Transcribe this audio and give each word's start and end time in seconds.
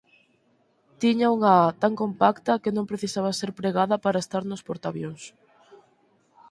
Tiña 1.01 1.27
unha 1.35 1.53
á 1.65 1.67
tan 1.81 1.93
compacta 2.01 2.61
que 2.63 2.71
non 2.75 2.89
precisaba 2.91 3.31
ser 3.39 3.51
pregada 3.59 3.95
para 4.05 4.23
estar 4.23 4.43
nos 4.47 4.65
portaavións. 4.67 5.21